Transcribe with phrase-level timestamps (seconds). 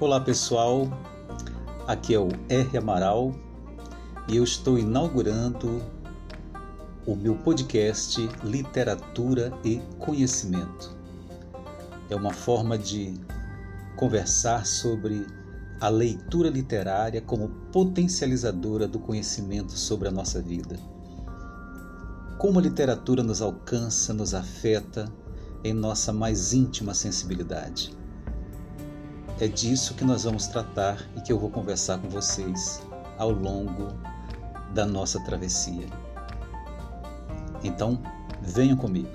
[0.00, 0.88] Olá pessoal,
[1.86, 2.78] aqui é o R.
[2.78, 3.34] Amaral
[4.26, 5.82] e eu estou inaugurando
[7.06, 10.96] o meu podcast Literatura e Conhecimento.
[12.08, 13.12] É uma forma de
[13.94, 15.26] conversar sobre
[15.78, 20.78] a leitura literária como potencializadora do conhecimento sobre a nossa vida.
[22.38, 25.12] Como a literatura nos alcança, nos afeta
[25.62, 27.94] em nossa mais íntima sensibilidade.
[29.40, 32.82] É disso que nós vamos tratar e que eu vou conversar com vocês
[33.16, 33.88] ao longo
[34.74, 35.86] da nossa travessia.
[37.64, 37.98] Então,
[38.42, 39.08] venham comigo.